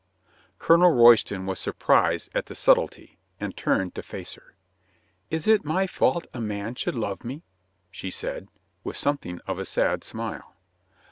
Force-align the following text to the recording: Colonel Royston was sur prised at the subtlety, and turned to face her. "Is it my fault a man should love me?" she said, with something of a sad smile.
Colonel 0.57 0.89
Royston 0.93 1.45
was 1.45 1.59
sur 1.59 1.73
prised 1.73 2.29
at 2.33 2.47
the 2.47 2.55
subtlety, 2.55 3.19
and 3.39 3.55
turned 3.55 3.93
to 3.93 4.01
face 4.01 4.33
her. 4.33 4.55
"Is 5.29 5.45
it 5.47 5.63
my 5.63 5.85
fault 5.85 6.25
a 6.33 6.41
man 6.41 6.73
should 6.73 6.95
love 6.95 7.23
me?" 7.23 7.43
she 7.91 8.09
said, 8.09 8.47
with 8.83 8.97
something 8.97 9.39
of 9.45 9.59
a 9.59 9.63
sad 9.65 10.03
smile. 10.03 10.55